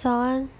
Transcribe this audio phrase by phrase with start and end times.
[0.00, 0.59] 早安。